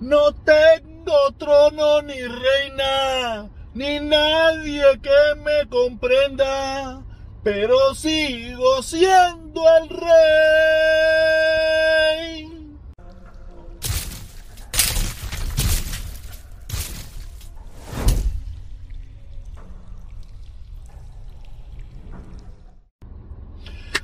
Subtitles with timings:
[0.00, 7.02] No tengo trono ni reina, ni nadie que me comprenda,
[7.44, 10.10] pero sigo siendo el rey.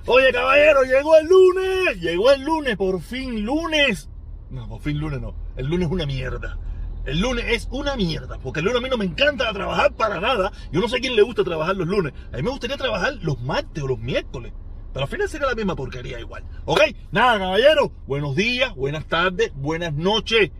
[0.08, 2.00] Oye, caballero, llegó el lunes.
[2.00, 4.10] Llegó el lunes, por fin lunes.
[4.56, 5.34] No, por fin lunes no.
[5.54, 6.58] El lunes es una mierda.
[7.04, 8.38] El lunes es una mierda.
[8.38, 10.50] Porque el lunes a mí no me encanta trabajar para nada.
[10.72, 12.14] Yo no sé a quién le gusta trabajar los lunes.
[12.32, 14.54] A mí me gustaría trabajar los martes o los miércoles.
[14.94, 16.42] Pero al final será la misma porquería igual.
[16.64, 16.80] ¿Ok?
[17.12, 17.92] Nada, caballero.
[18.06, 20.50] Buenos días, buenas tardes, buenas noches.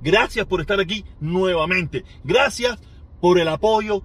[0.00, 2.02] Gracias por estar aquí nuevamente.
[2.24, 2.78] Gracias
[3.20, 4.02] por el apoyo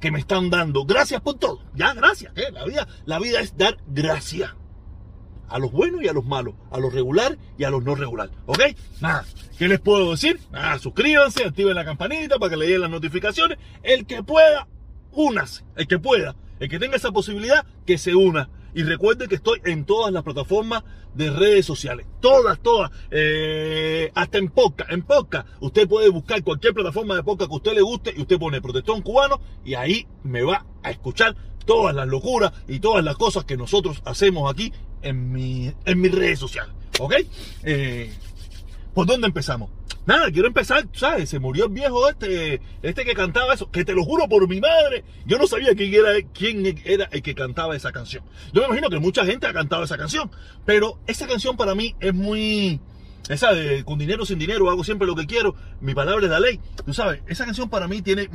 [0.00, 0.84] que me están dando.
[0.84, 1.62] Gracias por todo.
[1.74, 2.36] Ya, gracias.
[2.36, 2.52] ¿eh?
[2.52, 4.54] La, vida, la vida es dar gracias.
[5.52, 6.54] A los buenos y a los malos.
[6.70, 8.30] A los regular y a los no regular.
[8.46, 8.60] ¿Ok?
[9.00, 9.26] Nada.
[9.58, 10.40] ¿Qué les puedo decir?
[10.50, 13.58] Nada, suscríbanse, activen la campanita para que le lleguen las notificaciones.
[13.82, 14.66] El que pueda,
[15.12, 15.62] únase.
[15.76, 16.34] El que pueda.
[16.58, 18.48] El que tenga esa posibilidad, que se una.
[18.74, 22.06] Y recuerden que estoy en todas las plataformas de redes sociales.
[22.20, 22.90] Todas, todas.
[23.10, 24.90] Eh, hasta en podcast.
[24.90, 25.46] En podcast.
[25.60, 29.02] Usted puede buscar cualquier plataforma de podcast que usted le guste y usted pone Protestón
[29.02, 33.56] Cubano y ahí me va a escuchar todas las locuras y todas las cosas que
[33.56, 36.74] nosotros hacemos aquí en, mi, en mis redes sociales.
[36.98, 37.14] ¿Ok?
[37.64, 38.12] Eh,
[38.94, 39.70] ¿Por dónde empezamos?
[40.04, 41.30] Nada, quiero empezar, ¿sabes?
[41.30, 44.60] Se murió el viejo este, este que cantaba eso, que te lo juro por mi
[44.60, 48.24] madre, yo no sabía quién era, quién era el que cantaba esa canción.
[48.52, 50.28] Yo me imagino que mucha gente ha cantado esa canción,
[50.66, 52.80] pero esa canción para mí es muy,
[53.28, 56.40] esa de con dinero sin dinero hago siempre lo que quiero, mi palabra es la
[56.40, 56.58] ley.
[56.84, 58.28] Tú sabes, esa canción para mí tiene,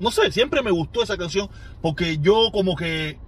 [0.00, 1.50] no sé, siempre me gustó esa canción
[1.82, 3.18] porque yo como que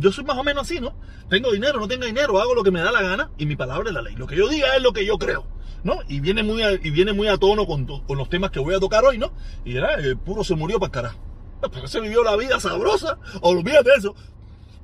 [0.00, 0.94] yo soy más o menos así, ¿no?
[1.28, 3.88] Tengo dinero, no tengo dinero, hago lo que me da la gana y mi palabra
[3.88, 4.14] es la ley.
[4.16, 5.46] Lo que yo diga es lo que yo creo.
[5.82, 6.00] ¿no?
[6.08, 8.74] Y viene muy a, y viene muy a tono con, con, los temas que voy
[8.74, 9.32] a tocar hoy, ¿no?
[9.64, 11.18] Y era, el puro se murió para carajo.
[11.72, 14.14] Pero se vivió la vida sabrosa, olvídate de eso.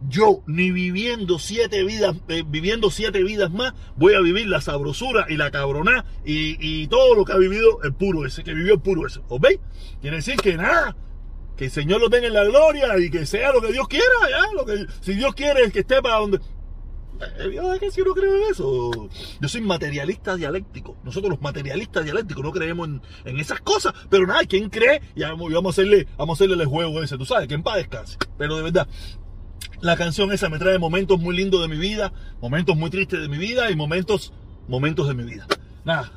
[0.08, 5.24] Yo, ni viviendo siete vidas, eh, viviendo siete vidas más, voy a vivir la sabrosura
[5.28, 8.80] y la cabroná y, todo lo que ha vivido el puro ese, que vivió el
[8.80, 9.20] puro ese.
[9.28, 9.58] ¿Os veis?
[10.02, 10.94] Quiere decir que nada,
[11.56, 14.04] que el Señor lo tenga en la gloria y que sea lo que Dios quiera,
[14.30, 16.38] ya, lo que, si Dios quiere que esté para donde,
[17.52, 19.08] yo que si no creo en eso.
[19.40, 20.96] Yo soy materialista dialéctico.
[21.04, 22.88] Nosotros los materialistas dialécticos no creemos
[23.24, 23.94] en, esas cosas.
[24.10, 25.00] Pero nada, ¿quién cree?
[25.14, 28.18] Y vamos, a hacerle, a hacerle el juego ese, tú sabes, que en paz descanse.
[28.38, 28.88] Pero de verdad,
[29.80, 33.28] la canción esa me trae momentos muy lindos de mi vida, momentos muy tristes de
[33.28, 34.32] mi vida y momentos,
[34.68, 35.46] momentos de mi vida.
[35.84, 36.12] Nada,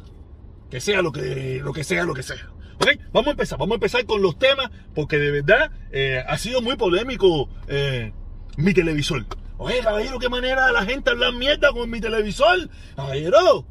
[0.70, 2.52] que sea lo que, lo que sea, lo que sea.
[2.82, 6.38] Ok, vamos a empezar, vamos a empezar con los temas, porque de verdad eh, ha
[6.38, 8.14] sido muy polémico eh,
[8.56, 9.26] mi televisor.
[9.58, 12.70] Oye, caballero, qué manera la gente hablar mierda con mi televisor.
[12.96, 13.66] Caballero.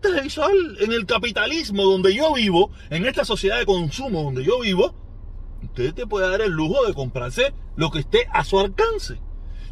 [0.00, 0.50] Televisor
[0.80, 4.94] en el capitalismo donde yo vivo, en esta sociedad de consumo donde yo vivo,
[5.62, 9.20] usted te puede dar el lujo de comprarse lo que esté a su alcance.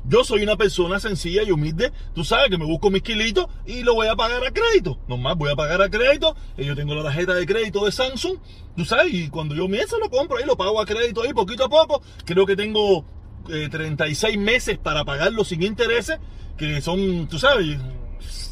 [0.09, 1.93] Yo soy una persona sencilla y humilde.
[2.15, 4.99] Tú sabes que me busco mis kilitos y lo voy a pagar a crédito.
[5.09, 6.37] Nomás voy a pagar a crédito.
[6.57, 8.39] Y yo tengo la tarjeta de crédito de Samsung.
[8.77, 11.65] Tú sabes, y cuando yo me lo compro ahí, lo pago a crédito ahí poquito
[11.65, 12.03] a poco.
[12.25, 13.05] Creo que tengo
[13.47, 16.19] 36 eh, meses para pagarlo sin intereses,
[16.57, 17.79] que son, tú sabes,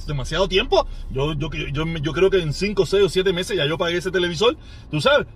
[0.06, 0.86] demasiado tiempo.
[1.10, 3.98] Yo, yo, yo, yo creo que en 5, 6 o 7 meses ya yo pagué
[3.98, 4.56] ese televisor,
[4.90, 5.26] tú sabes.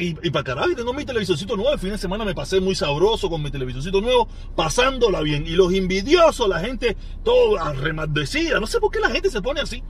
[0.00, 1.72] Y, para carajo, tengo mi televisorcito nuevo.
[1.72, 5.44] El fin de semana me pasé muy sabroso con mi televisorcito nuevo, pasándola bien.
[5.44, 8.60] Y los envidiosos, la gente toda remaldecida.
[8.60, 9.82] No sé por qué la gente se pone así.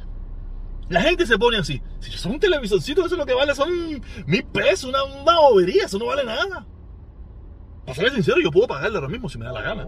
[0.89, 1.83] La gente se pone así.
[2.01, 3.71] Si son un televisorcito, eso es lo que vale son
[4.27, 6.67] mil pesos, una, una bobería, eso no vale nada.
[7.85, 9.87] Para ser sincero, yo puedo pagarle ahora mismo si me da la gana.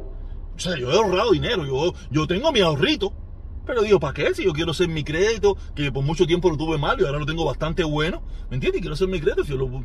[0.55, 3.15] O sea, yo he ahorrado dinero, yo, yo tengo mi ahorrito.
[3.67, 4.35] Pero digo, ¿para qué?
[4.35, 7.19] Si yo quiero hacer mi crédito, que por mucho tiempo lo tuve mal y ahora
[7.19, 8.79] lo tengo bastante bueno, ¿me entiendes?
[8.79, 9.85] Y quiero hacer mi crédito, si yo lo,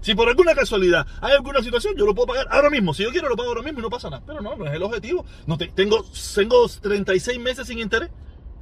[0.00, 2.92] Si por alguna casualidad hay alguna situación, yo lo puedo pagar ahora mismo.
[2.92, 4.22] Si yo quiero, lo pago ahora mismo y no pasa nada.
[4.26, 5.24] Pero no, no es el objetivo.
[5.46, 8.10] No tengo, tengo 36 meses sin interés.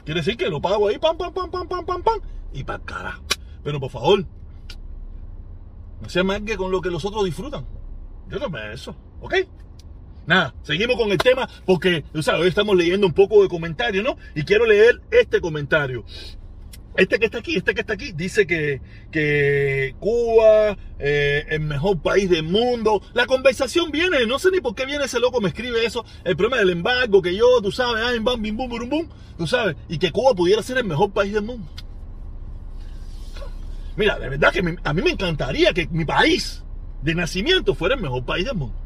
[0.04, 2.20] Quiere decir que lo pago ahí, pam, pam, pam, pam, pam, pam, pam.
[2.52, 3.22] Y para carajo.
[3.62, 4.24] Pero por favor,
[6.00, 7.64] no sea más que con lo que los otros disfrutan.
[8.28, 9.34] Yo tomé eso, ¿ok?
[10.26, 14.04] Nada, seguimos con el tema porque, o sea, hoy estamos leyendo un poco de comentarios,
[14.04, 14.16] ¿no?
[14.34, 16.04] Y quiero leer este comentario.
[16.94, 21.60] Este que está aquí, este que está aquí, dice que, que Cuba eh, es el
[21.60, 23.02] mejor país del mundo.
[23.14, 26.04] La conversación viene, no sé ni por qué viene ese loco, me escribe eso.
[26.22, 29.08] El problema del embargo, que yo, tú sabes, ah, bam, bim, bum, bum, bum,
[29.38, 31.66] tú sabes, y que Cuba pudiera ser el mejor país del mundo.
[33.96, 36.62] Mira, de verdad que a mí me encantaría que mi país
[37.02, 38.81] de nacimiento fuera el mejor país del mundo.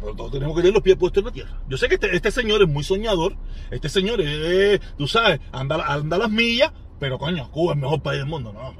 [0.00, 1.62] Pero todos tenemos que tener los pies puestos en la tierra.
[1.68, 3.36] Yo sé que este, este señor es muy soñador.
[3.70, 6.72] Este señor es, tú sabes, anda, anda las millas.
[6.98, 8.74] Pero coño, Cuba es el mejor país del mundo, ¿no?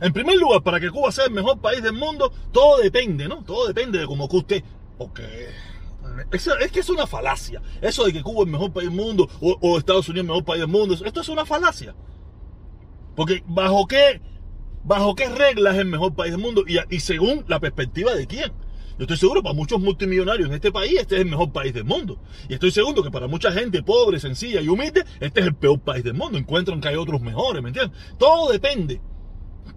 [0.00, 3.42] En primer lugar, para que Cuba sea el mejor país del mundo, todo depende, ¿no?
[3.42, 4.62] Todo depende de cómo usted.
[4.96, 5.48] Porque
[6.30, 7.60] es, que es una falacia.
[7.80, 10.28] Eso de que Cuba es el mejor país del mundo o, Estados Unidos es el
[10.28, 11.94] mejor país del mundo, esto es una falacia.
[13.16, 14.20] Porque bajo qué,
[14.84, 18.52] bajo qué reglas es el mejor país del mundo y según la perspectiva de quién.
[18.96, 21.84] Yo estoy seguro para muchos multimillonarios en este país este es el mejor país del
[21.84, 22.20] mundo.
[22.48, 25.80] Y estoy seguro que para mucha gente pobre, sencilla y humilde, este es el peor
[25.80, 26.38] país del mundo.
[26.38, 27.98] Encuentran que hay otros mejores, ¿me entiendes?
[28.18, 29.00] Todo depende.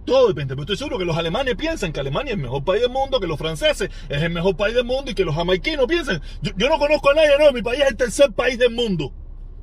[0.05, 2.81] Todo depende, pero estoy seguro que los alemanes piensan que Alemania es el mejor país
[2.81, 5.87] del mundo, que los franceses es el mejor país del mundo y que los jamaiquinos
[5.87, 6.21] piensan.
[6.41, 9.13] Yo, no conozco a nadie, no, mi país es el tercer país del mundo.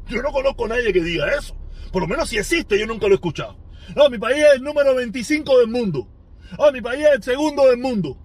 [0.09, 1.56] Yo no conozco a nadie que diga eso.
[1.93, 3.56] Por lo menos si existe, yo nunca lo he escuchado.
[3.95, 6.09] No, mi país es el número 25 del mundo.
[6.59, 8.19] Oh, mi país es el segundo del mundo.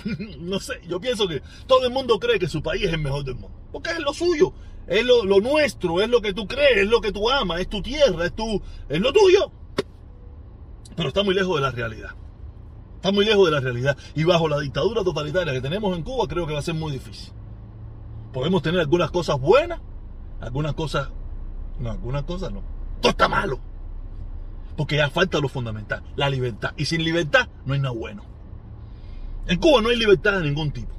[0.40, 3.24] no sé, yo pienso que todo el mundo cree que su país es el mejor
[3.24, 3.56] del mundo.
[3.72, 4.52] Porque es lo suyo,
[4.86, 7.82] es lo, nuestro, es lo que tú crees, es lo que tú amas, es tu
[7.82, 9.50] tierra, es, tu, es lo tuyo.
[10.96, 12.10] Pero está muy lejos de la realidad.
[12.96, 13.96] Está muy lejos de la realidad.
[14.14, 16.92] Y bajo la dictadura totalitaria que tenemos en Cuba, creo que va a ser muy
[16.92, 17.32] difícil.
[18.32, 19.80] Podemos tener algunas cosas buenas,
[20.40, 21.08] algunas cosas.
[21.78, 22.62] No, algunas cosas no.
[23.00, 23.58] Todo está malo.
[24.76, 26.72] Porque ya falta lo fundamental, la libertad.
[26.76, 28.31] Y sin libertad no hay nada bueno.
[29.46, 30.92] En Cuba no hay libertad de ningún tipo.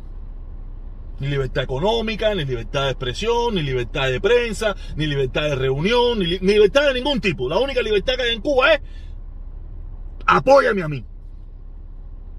[1.20, 6.20] Ni libertad económica, ni libertad de expresión, ni libertad de prensa, ni libertad de reunión,
[6.20, 7.48] ni, li ni libertad de ningún tipo.
[7.48, 8.82] La única libertad que hay en Cuba es
[10.26, 11.06] apóyame a mí.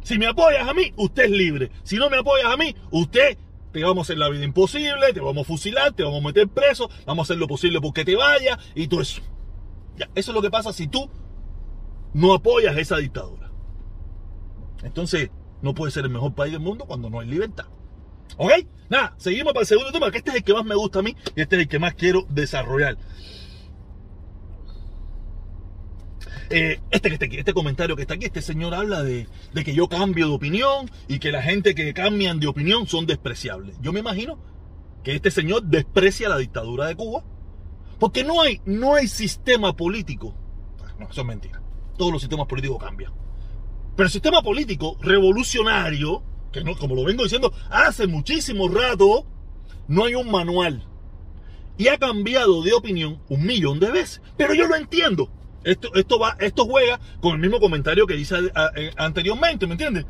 [0.02, 1.70] Si me apoyas a mí, usted es libre.
[1.82, 3.38] Si no me apoyas a mí, usted
[3.72, 6.46] te vamos a hacer la vida imposible, te vamos a fusilar, te vamos a meter
[6.48, 9.22] preso, vamos a hacer lo posible porque te vaya y todo eso.
[9.96, 11.08] Ya, eso es lo que pasa si tú
[12.12, 13.50] no apoyas esa dictadura.
[14.82, 15.30] Entonces,
[15.64, 17.64] no puede ser el mejor país del mundo cuando no hay libertad.
[18.36, 18.52] ¿Ok?
[18.90, 21.02] Nada, seguimos para el segundo tema, que este es el que más me gusta a
[21.02, 22.98] mí y este es el que más quiero desarrollar.
[26.50, 29.74] Eh, este que está aquí, este comentario que está aquí, este señor habla de, que
[29.74, 33.76] yo cambio de opinión y que la gente que cambian de opinión son despreciables.
[33.80, 34.38] Yo me imagino
[35.02, 37.24] que este señor desprecia la dictadura de Cuba
[37.98, 40.34] porque no hay, no hay sistema político.
[40.98, 41.62] No, eso es mentira.
[41.96, 43.23] Todos los sistemas políticos cambian.
[43.96, 49.26] Pero el sistema político revolucionario, que no, como lo vengo diciendo hace muchísimo rato,
[49.88, 50.86] no hay un manual.
[51.76, 54.22] Y ha cambiado de opinión un millón de veces.
[54.36, 55.30] Pero yo lo entiendo.
[55.64, 58.36] Esto, esto, va, esto juega con el mismo comentario que hice
[58.96, 60.04] anteriormente, ¿me entiendes?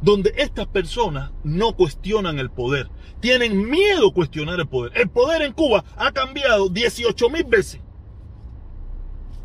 [0.00, 2.90] Donde estas personas no cuestionan el poder.
[3.20, 4.92] Tienen miedo a cuestionar el poder.
[4.98, 7.80] El poder en Cuba ha cambiado 18 mil veces.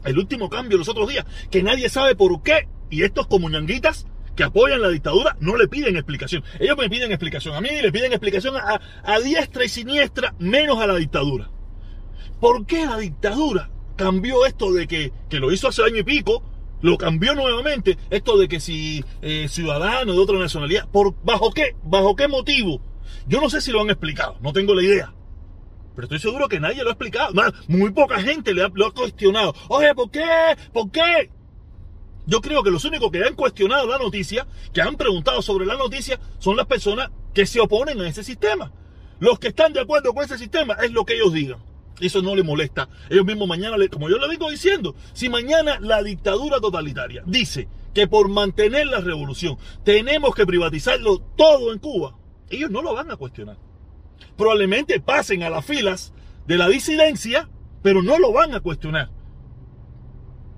[0.03, 2.67] El último cambio los otros días, que nadie sabe por qué.
[2.89, 6.43] Y estos comunanguitas que apoyan la dictadura no le piden explicación.
[6.59, 10.79] Ellos me piden explicación a mí, le piden explicación a, a diestra y siniestra, menos
[10.79, 11.49] a la dictadura.
[12.39, 16.43] ¿Por qué la dictadura cambió esto de que, que lo hizo hace año y pico,
[16.81, 21.75] lo cambió nuevamente, esto de que si eh, ciudadano de otra nacionalidad, ¿por bajo qué?
[21.83, 22.79] ¿Bajo qué motivo?
[23.27, 25.13] Yo no sé si lo han explicado, no tengo la idea.
[25.95, 27.33] Pero estoy seguro que nadie lo ha explicado.
[27.67, 29.55] Muy poca gente le ha, lo ha cuestionado.
[29.69, 30.23] Oye, ¿por qué?
[30.71, 31.31] ¿Por qué?
[32.27, 35.77] Yo creo que los únicos que han cuestionado la noticia, que han preguntado sobre la
[35.77, 38.73] noticia, son las personas que se oponen a ese sistema.
[39.19, 41.59] Los que están de acuerdo con ese sistema es lo que ellos digan.
[42.01, 42.89] Eso no le molesta.
[43.09, 48.07] Ellos mismos mañana, como yo le digo diciendo, si mañana la dictadura totalitaria dice que
[48.07, 52.17] por mantener la revolución tenemos que privatizarlo todo en Cuba,
[52.49, 53.57] ellos no lo van a cuestionar.
[54.35, 56.13] Probablemente pasen a las filas
[56.45, 57.49] de la disidencia,
[57.81, 59.09] pero no lo van a cuestionar.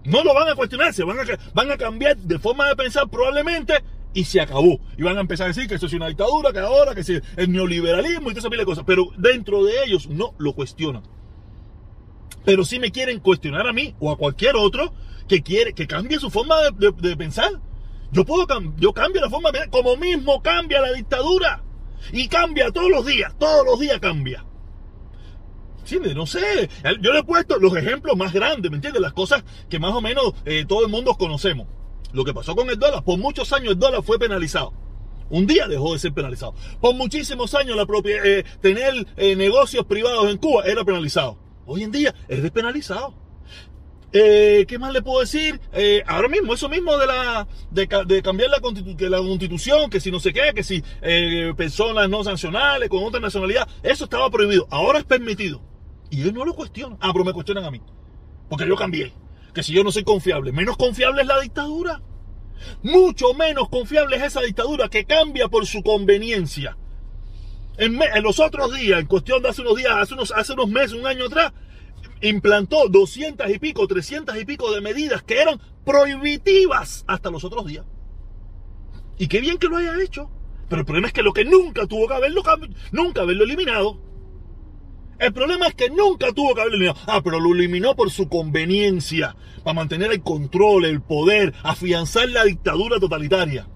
[0.05, 3.09] No lo van a cuestionar, se van a, van a cambiar de forma de pensar
[3.09, 3.75] probablemente
[4.13, 4.79] y se acabó.
[4.97, 7.09] Y van a empezar a decir que eso es una dictadura, que ahora, que es
[7.09, 8.83] el neoliberalismo y todas esas cosas.
[8.87, 11.03] Pero dentro de ellos no lo cuestionan
[12.45, 14.93] pero sí me quieren cuestionar a mí o a cualquier otro
[15.27, 17.51] que quiere que cambie su forma de, de, de pensar.
[18.11, 21.63] Yo puedo yo cambio la forma de pensar, como mismo cambia la dictadura
[22.11, 24.45] y cambia todos los días, todos los días cambia.
[25.89, 26.69] Sí, no sé,
[27.01, 29.01] yo le he puesto los ejemplos más grandes, ¿me entiendes?
[29.01, 31.65] Las cosas que más o menos eh, todo el mundo conocemos.
[32.13, 34.71] Lo que pasó con el dólar, por muchos años el dólar fue penalizado.
[35.31, 36.53] Un día dejó de ser penalizado.
[36.79, 41.39] Por muchísimos años la propia, eh, tener eh, negocios privados en Cuba era penalizado.
[41.65, 43.15] Hoy en día es despenalizado.
[44.11, 45.59] ¿Qué más le puedo decir?
[46.05, 50.19] Ahora mismo, eso mismo de la de, cambiar la, constitu la, constitución, que si no
[50.19, 50.83] sé qué, que si
[51.55, 54.67] personas no sancionales con otra nacionalidad, eso estaba prohibido.
[54.69, 55.68] Ahora es permitido.
[56.09, 56.97] Y ellos no lo cuestionan.
[57.01, 57.81] Ah, pero me cuestionan a mí.
[58.49, 59.13] Porque yo cambié.
[59.53, 62.01] Que si yo no soy confiable, menos confiable es la dictadura.
[62.83, 66.77] Mucho menos confiable es esa dictadura que cambia por su conveniencia.
[67.77, 70.93] En, los otros días, en cuestión de hace unos días, hace unos, hace unos meses,
[70.93, 71.53] un año atrás,
[72.21, 77.65] implantó 200 y pico, 300 y pico de medidas que eran prohibitivas hasta los otros
[77.65, 77.85] días.
[79.17, 80.29] Y qué bien que lo haya hecho.
[80.67, 82.43] Pero el problema es que lo que nunca tuvo que haberlo,
[82.91, 83.97] nunca haberlo eliminado.
[85.19, 86.99] El problema es que nunca tuvo que haberlo eliminado.
[87.05, 92.45] Ah, pero lo eliminó por su conveniencia, para mantener el control, el poder, afianzar la
[92.45, 93.67] dictadura totalitaria.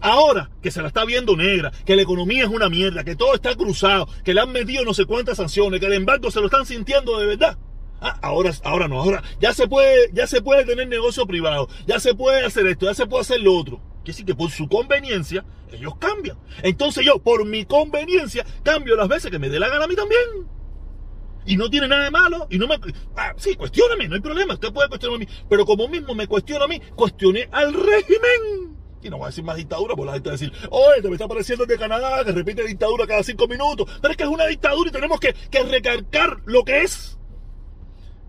[0.00, 3.34] Ahora que se la está viendo negra, que la economía es una mierda, que todo
[3.34, 6.46] está cruzado, que le han metido no sé cuántas sanciones, que el embargo se lo
[6.46, 7.56] están sintiendo de verdad.
[8.00, 11.98] Ah, ahora, ahora no, ahora ya se puede, ya se puede tener negocio privado, ya
[11.98, 13.80] se puede hacer esto, ya se puede hacer lo otro.
[14.08, 16.38] Que sí que por su conveniencia ellos cambian.
[16.62, 19.94] Entonces yo, por mi conveniencia, cambio las veces que me dé la gana a mí
[19.94, 20.48] también.
[21.44, 22.46] Y no tiene nada de malo.
[22.48, 22.76] Y no me.
[23.14, 24.54] Ah, sí, cuestióname, no hay problema.
[24.54, 25.34] Usted puede cuestionarme a mí.
[25.50, 28.78] Pero como mismo me cuestiona a mí, cuestione al régimen.
[29.02, 31.08] Y no voy a decir más dictadura, porque la gente va a decir, oye, te
[31.08, 33.90] me está pareciendo de Canadá, que repite dictadura cada cinco minutos.
[34.00, 37.17] Pero es que es una dictadura y tenemos que, que recargar lo que es.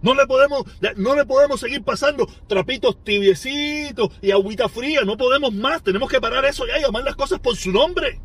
[0.01, 0.63] No le podemos,
[0.95, 5.01] no le podemos seguir pasando trapitos tibiecitos y agüita fría.
[5.03, 5.83] No podemos más.
[5.83, 8.21] Tenemos que parar eso ya y llamar las cosas por su nombre.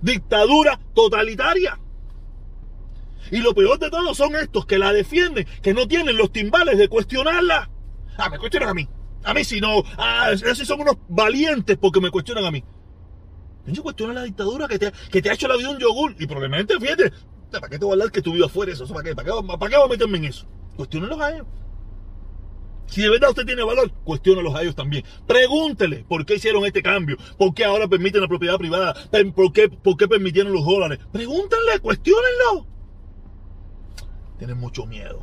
[0.00, 1.78] Dictadura totalitaria.
[3.30, 6.78] Y lo peor de todo son estos que la defienden, que no tienen los timbales
[6.78, 7.70] de cuestionarla.
[8.16, 8.88] Ah, me cuestionan a mí.
[9.24, 12.62] A mí si no, ah, esos son unos valientes porque me cuestionan a mí.
[13.66, 16.14] Yo cuestiono la dictadura que te, que te ha hecho la vida un yogur.
[16.18, 17.12] Y probablemente, fíjate,
[17.50, 18.86] ¿para qué te voy a hablar que tu vida fuera eso?
[18.86, 19.14] ¿Para qué?
[19.14, 20.46] ¿Para qué, para qué a meterme en eso?
[20.76, 21.46] Cuestiónelos a ellos.
[22.86, 25.04] Si de verdad usted tiene valor, cuestiónelos a ellos también.
[25.26, 28.94] Pregúntele por qué hicieron este cambio, por qué ahora permiten la propiedad privada,
[29.34, 30.98] por qué, por qué permitieron los dólares.
[31.12, 32.66] Pregúntenle, cuestiónenlo.
[34.38, 35.22] Tienen mucho miedo.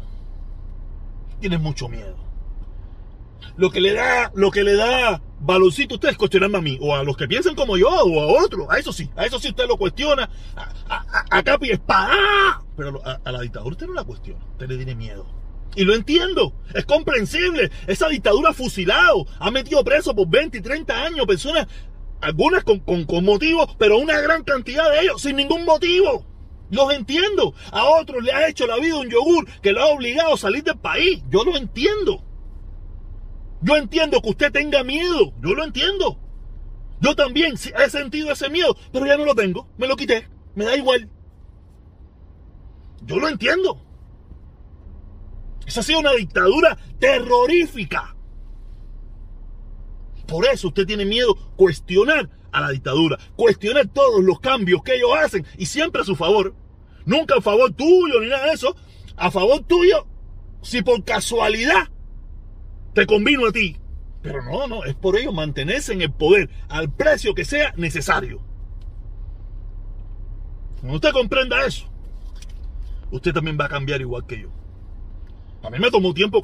[1.39, 2.15] Tienen mucho miedo.
[3.57, 6.95] Lo que le da, lo que le da valorcito a ustedes cuestionarme a mí, o
[6.95, 8.67] a los que piensan como yo, o a otros.
[8.69, 10.29] A eso sí, a eso sí usted lo cuestiona.
[10.55, 12.63] A, a, Capi espada.
[12.77, 14.43] Pero a, la dictadura usted no la cuestiona.
[14.51, 15.40] Usted le tiene miedo.
[15.75, 17.71] Y lo entiendo, es comprensible.
[17.87, 21.67] Esa dictadura fusilado ha metido preso por 20 y 30 años personas,
[22.19, 26.25] algunas con, con, con motivos, pero una gran cantidad de ellos sin ningún motivo.
[26.69, 27.53] Los entiendo.
[27.71, 30.63] A otros le ha hecho la vida un yogur que lo ha obligado a salir
[30.63, 31.21] del país.
[31.29, 32.23] Yo lo entiendo.
[33.61, 36.17] Yo entiendo que usted tenga miedo, yo lo entiendo.
[36.99, 40.65] Yo también he sentido ese miedo, pero ya no lo tengo, me lo quité, me
[40.65, 41.09] da igual.
[43.03, 43.81] Yo lo entiendo.
[45.71, 48.13] Esa ha sido una dictadura terrorífica.
[50.27, 55.11] Por eso usted tiene miedo cuestionar a la dictadura, cuestionar todos los cambios que ellos
[55.17, 56.53] hacen y siempre a su favor.
[57.05, 58.75] Nunca a favor tuyo ni nada de eso.
[59.15, 60.05] A favor tuyo,
[60.61, 61.87] si por casualidad
[62.93, 63.77] te convino a ti.
[64.21, 68.41] Pero no, no, es por ello mantenerse en el poder al precio que sea necesario.
[70.81, 71.89] Cuando usted comprenda eso,
[73.09, 74.60] usted también va a cambiar igual que yo.
[75.63, 76.41] A mí me tomó tiempo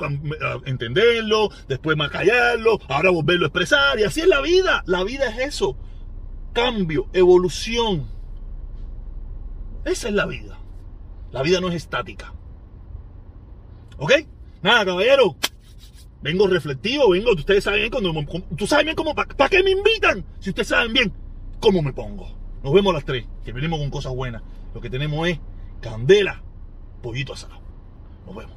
[0.65, 4.83] entenderlo, después más callarlo, ahora volverlo a expresar, y así es la vida.
[4.86, 5.75] La vida es eso.
[6.53, 8.07] Cambio, evolución.
[9.86, 10.59] Esa es la vida.
[11.31, 12.33] La vida no es estática.
[13.97, 14.12] ¿Ok?
[14.62, 15.36] Nada, caballero.
[16.21, 20.25] Vengo reflectivo, vengo, ustedes saben bien cuando, tú sabes bien cómo, ¿para qué me invitan?
[20.39, 21.13] Si ustedes saben bien
[21.59, 22.36] cómo me pongo.
[22.63, 24.41] Nos vemos a las tres, que venimos con cosas buenas.
[24.74, 25.39] Lo que tenemos es
[25.79, 26.41] candela,
[27.01, 27.62] pollito asado.
[28.25, 28.57] Nos vemos.